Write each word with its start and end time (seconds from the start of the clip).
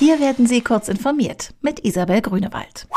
Hier 0.00 0.18
werden 0.18 0.46
Sie 0.46 0.62
kurz 0.62 0.88
informiert 0.88 1.52
mit 1.60 1.84
Isabel 1.84 2.22
Grünewald. 2.22 2.88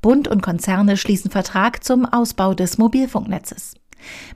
Bund 0.00 0.26
und 0.26 0.40
Konzerne 0.40 0.96
schließen 0.96 1.30
Vertrag 1.30 1.84
zum 1.84 2.06
Ausbau 2.06 2.54
des 2.54 2.78
Mobilfunknetzes. 2.78 3.74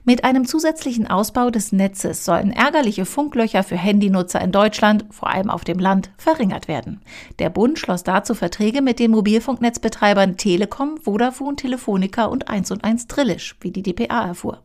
Mit 0.03 0.23
einem 0.23 0.45
zusätzlichen 0.45 1.07
Ausbau 1.07 1.49
des 1.49 1.71
Netzes 1.71 2.23
sollen 2.23 2.51
ärgerliche 2.51 3.05
Funklöcher 3.05 3.63
für 3.63 3.75
Handynutzer 3.75 4.39
in 4.39 4.51
Deutschland, 4.51 5.05
vor 5.09 5.31
allem 5.31 5.49
auf 5.49 5.63
dem 5.63 5.79
Land, 5.79 6.11
verringert 6.15 6.67
werden. 6.67 7.01
Der 7.39 7.49
Bund 7.49 7.79
schloss 7.79 8.03
dazu 8.03 8.35
Verträge 8.35 8.83
mit 8.83 8.99
den 8.99 9.09
Mobilfunknetzbetreibern 9.09 10.37
Telekom, 10.37 10.97
Vodafone, 10.97 11.55
Telefonica 11.55 12.25
und 12.25 12.49
1 12.49 12.69
und 12.69 12.83
1 12.83 13.07
Drillisch, 13.07 13.55
wie 13.61 13.71
die 13.71 13.81
DPA 13.81 14.27
erfuhr. 14.27 14.61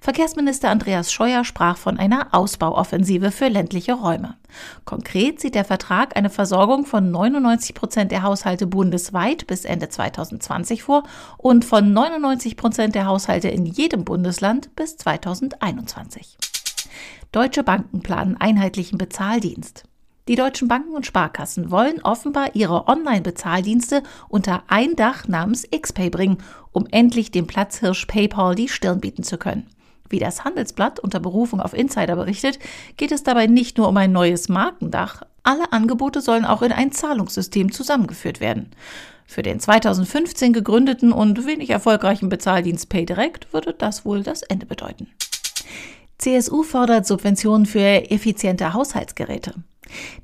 Verkehrsminister 0.00 0.70
Andreas 0.70 1.12
Scheuer 1.12 1.44
sprach 1.44 1.76
von 1.76 1.98
einer 1.98 2.28
Ausbauoffensive 2.32 3.30
für 3.30 3.48
ländliche 3.48 3.94
Räume. 3.94 4.36
Konkret 4.84 5.40
sieht 5.40 5.54
der 5.54 5.64
Vertrag 5.64 6.16
eine 6.16 6.30
Versorgung 6.30 6.86
von 6.86 7.10
99 7.10 7.74
Prozent 7.74 8.12
der 8.12 8.22
Haushalte 8.22 8.66
bundesweit 8.66 9.46
bis 9.46 9.64
Ende 9.64 9.88
2020 9.88 10.82
vor 10.82 11.02
und 11.38 11.64
von 11.64 11.92
99 11.92 12.56
Prozent 12.56 12.94
der 12.94 13.06
Haushalte 13.06 13.48
in 13.48 13.66
jedem 13.66 14.04
Bundesland 14.04 14.74
bis 14.76 14.96
2021. 14.96 16.38
Deutsche 17.32 17.64
Banken 17.64 18.00
planen 18.00 18.36
einheitlichen 18.36 18.98
Bezahldienst. 18.98 19.84
Die 20.28 20.34
deutschen 20.34 20.66
Banken 20.66 20.96
und 20.96 21.06
Sparkassen 21.06 21.70
wollen 21.70 22.02
offenbar 22.02 22.56
ihre 22.56 22.88
Online-Bezahldienste 22.88 24.02
unter 24.28 24.64
ein 24.66 24.96
Dach 24.96 25.28
namens 25.28 25.68
XPay 25.70 26.10
bringen, 26.10 26.38
um 26.72 26.84
endlich 26.90 27.30
dem 27.30 27.46
Platzhirsch 27.46 28.06
PayPal 28.06 28.56
die 28.56 28.68
Stirn 28.68 29.00
bieten 29.00 29.22
zu 29.22 29.38
können. 29.38 29.68
Wie 30.08 30.18
das 30.18 30.44
Handelsblatt 30.44 30.98
unter 30.98 31.20
Berufung 31.20 31.60
auf 31.60 31.74
Insider 31.74 32.16
berichtet, 32.16 32.58
geht 32.96 33.12
es 33.12 33.22
dabei 33.22 33.46
nicht 33.46 33.78
nur 33.78 33.88
um 33.88 33.96
ein 33.96 34.10
neues 34.10 34.48
Markendach. 34.48 35.22
Alle 35.44 35.70
Angebote 35.72 36.20
sollen 36.20 36.44
auch 36.44 36.62
in 36.62 36.72
ein 36.72 36.90
Zahlungssystem 36.90 37.70
zusammengeführt 37.70 38.40
werden. 38.40 38.72
Für 39.26 39.42
den 39.42 39.60
2015 39.60 40.52
gegründeten 40.52 41.12
und 41.12 41.46
wenig 41.46 41.70
erfolgreichen 41.70 42.28
Bezahldienst 42.28 42.88
PayDirect 42.88 43.52
würde 43.52 43.74
das 43.74 44.04
wohl 44.04 44.24
das 44.24 44.42
Ende 44.42 44.66
bedeuten. 44.66 45.06
CSU 46.18 46.64
fordert 46.64 47.06
Subventionen 47.06 47.66
für 47.66 48.10
effiziente 48.10 48.72
Haushaltsgeräte. 48.72 49.54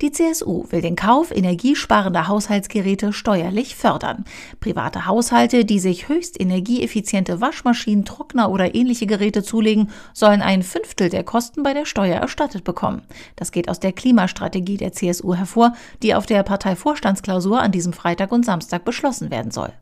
Die 0.00 0.10
CSU 0.10 0.66
will 0.70 0.80
den 0.80 0.96
Kauf 0.96 1.30
energiesparender 1.30 2.28
Haushaltsgeräte 2.28 3.12
steuerlich 3.12 3.76
fördern. 3.76 4.24
Private 4.60 5.06
Haushalte, 5.06 5.64
die 5.64 5.78
sich 5.78 6.08
höchst 6.08 6.40
energieeffiziente 6.40 7.40
Waschmaschinen, 7.40 8.04
Trockner 8.04 8.50
oder 8.50 8.74
ähnliche 8.74 9.06
Geräte 9.06 9.42
zulegen, 9.42 9.90
sollen 10.12 10.42
ein 10.42 10.62
Fünftel 10.62 11.08
der 11.08 11.24
Kosten 11.24 11.62
bei 11.62 11.74
der 11.74 11.86
Steuer 11.86 12.16
erstattet 12.16 12.64
bekommen. 12.64 13.02
Das 13.36 13.52
geht 13.52 13.68
aus 13.68 13.80
der 13.80 13.92
Klimastrategie 13.92 14.76
der 14.76 14.92
CSU 14.92 15.34
hervor, 15.34 15.74
die 16.02 16.14
auf 16.14 16.26
der 16.26 16.42
Parteivorstandsklausur 16.42 17.60
an 17.60 17.72
diesem 17.72 17.92
Freitag 17.92 18.32
und 18.32 18.44
Samstag 18.44 18.84
beschlossen 18.84 19.30
werden 19.30 19.50
soll. 19.50 19.72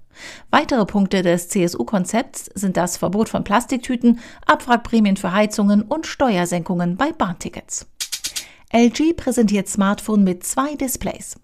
Weitere 0.51 0.85
Punkte 0.85 1.23
des 1.23 1.49
CSU-Konzepts 1.49 2.51
sind 2.55 2.77
das 2.77 2.97
Verbot 2.97 3.29
von 3.29 3.45
Plastiktüten, 3.45 4.21
Abwrackprämien 4.47 5.17
für 5.17 5.33
Heizungen 5.33 5.83
und 5.83 6.07
Steuersenkungen 6.07 6.97
bei 6.97 7.13
Bahntickets. 7.13 7.87
LG 8.73 9.17
präsentiert 9.17 9.69
Smartphone 9.69 10.23
mit 10.23 10.45
zwei 10.45 10.77
Displays. 10.77 11.41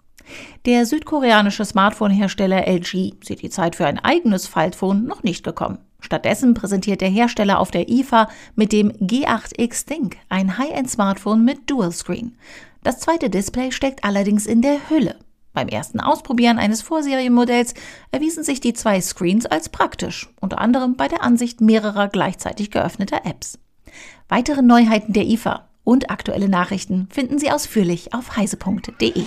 Der 0.65 0.85
südkoreanische 0.85 1.65
Smartphone-Hersteller 1.65 2.65
LG 2.65 3.15
sieht 3.21 3.41
die 3.41 3.49
Zeit 3.49 3.75
für 3.75 3.85
ein 3.85 3.99
eigenes 3.99 4.47
Faltphone 4.47 5.03
noch 5.03 5.23
nicht 5.23 5.43
gekommen. 5.43 5.79
Stattdessen 5.99 6.53
präsentiert 6.53 7.01
der 7.01 7.09
Hersteller 7.09 7.59
auf 7.59 7.69
der 7.69 7.89
IFA 7.89 8.29
mit 8.55 8.71
dem 8.71 8.93
G8X 8.93 9.85
Think 9.85 10.15
ein 10.29 10.57
High-End-Smartphone 10.57 11.43
mit 11.43 11.69
Dual 11.69 11.91
Screen. 11.91 12.37
Das 12.83 12.99
zweite 12.99 13.29
Display 13.29 13.73
steckt 13.73 14.05
allerdings 14.05 14.45
in 14.45 14.61
der 14.61 14.89
Hülle. 14.89 15.17
Beim 15.51 15.67
ersten 15.67 15.99
Ausprobieren 15.99 16.59
eines 16.59 16.81
Vorserienmodells 16.81 17.73
erwiesen 18.11 18.45
sich 18.45 18.61
die 18.61 18.73
zwei 18.73 19.01
Screens 19.01 19.45
als 19.45 19.67
praktisch, 19.67 20.29
unter 20.39 20.59
anderem 20.59 20.95
bei 20.95 21.09
der 21.09 21.23
Ansicht 21.23 21.59
mehrerer 21.59 22.07
gleichzeitig 22.07 22.71
geöffneter 22.71 23.25
Apps. 23.25 23.59
Weitere 24.29 24.61
Neuheiten 24.61 25.11
der 25.11 25.25
IFA 25.25 25.66
und 25.87 26.11
aktuelle 26.11 26.49
Nachrichten 26.49 27.07
finden 27.09 27.39
Sie 27.39 27.49
ausführlich 27.49 28.13
auf 28.13 28.35
heise.de. 28.35 29.23